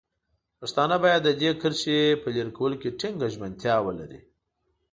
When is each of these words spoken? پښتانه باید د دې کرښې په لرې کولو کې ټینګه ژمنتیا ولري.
پښتانه 0.59 0.95
باید 1.03 1.21
د 1.25 1.29
دې 1.41 1.49
کرښې 1.61 1.99
په 2.21 2.27
لرې 2.35 2.51
کولو 2.57 2.75
کې 2.81 2.95
ټینګه 2.99 3.27
ژمنتیا 3.33 3.75
ولري. 3.85 4.21